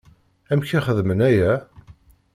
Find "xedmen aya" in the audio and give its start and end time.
0.85-1.53